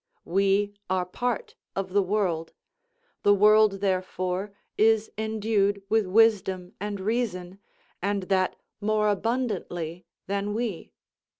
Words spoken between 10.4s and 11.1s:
we.